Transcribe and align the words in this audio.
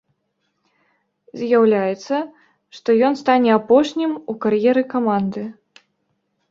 Заяўляецца, 1.41 2.15
што 2.79 2.89
ён 3.09 3.13
стане 3.23 3.49
апошнім 3.59 4.11
у 4.35 4.39
кар'еры 4.47 4.83
каманды. 4.97 5.43